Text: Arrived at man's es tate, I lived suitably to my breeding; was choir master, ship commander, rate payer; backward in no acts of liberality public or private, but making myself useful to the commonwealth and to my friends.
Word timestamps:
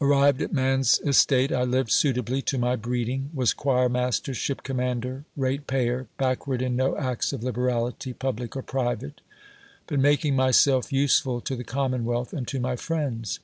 Arrived 0.00 0.42
at 0.42 0.52
man's 0.52 1.00
es 1.06 1.24
tate, 1.24 1.52
I 1.52 1.62
lived 1.62 1.92
suitably 1.92 2.42
to 2.42 2.58
my 2.58 2.74
breeding; 2.74 3.30
was 3.32 3.54
choir 3.54 3.88
master, 3.88 4.34
ship 4.34 4.64
commander, 4.64 5.22
rate 5.36 5.68
payer; 5.68 6.08
backward 6.18 6.60
in 6.60 6.74
no 6.74 6.96
acts 6.96 7.32
of 7.32 7.44
liberality 7.44 8.12
public 8.12 8.56
or 8.56 8.62
private, 8.62 9.20
but 9.86 10.00
making 10.00 10.34
myself 10.34 10.92
useful 10.92 11.40
to 11.42 11.54
the 11.54 11.62
commonwealth 11.62 12.32
and 12.32 12.48
to 12.48 12.58
my 12.58 12.74
friends. 12.74 13.38